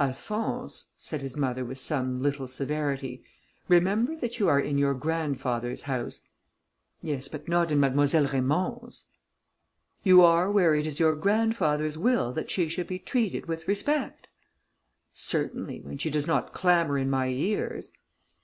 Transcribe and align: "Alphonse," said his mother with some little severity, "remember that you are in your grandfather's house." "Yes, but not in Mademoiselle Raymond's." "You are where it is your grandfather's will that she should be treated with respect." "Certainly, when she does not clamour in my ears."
"Alphonse," 0.00 0.86
said 0.98 1.22
his 1.22 1.36
mother 1.36 1.64
with 1.64 1.78
some 1.78 2.20
little 2.20 2.48
severity, 2.48 3.22
"remember 3.68 4.16
that 4.16 4.40
you 4.40 4.48
are 4.48 4.58
in 4.58 4.78
your 4.78 4.94
grandfather's 4.94 5.84
house." 5.84 6.26
"Yes, 7.02 7.28
but 7.28 7.46
not 7.46 7.70
in 7.70 7.78
Mademoiselle 7.78 8.26
Raymond's." 8.26 9.06
"You 10.02 10.22
are 10.22 10.50
where 10.50 10.74
it 10.74 10.88
is 10.88 10.98
your 10.98 11.14
grandfather's 11.14 11.96
will 11.96 12.32
that 12.32 12.50
she 12.50 12.68
should 12.68 12.88
be 12.88 12.98
treated 12.98 13.46
with 13.46 13.68
respect." 13.68 14.26
"Certainly, 15.14 15.82
when 15.82 15.98
she 15.98 16.10
does 16.10 16.26
not 16.26 16.52
clamour 16.52 16.98
in 16.98 17.08
my 17.08 17.28
ears." 17.28 17.92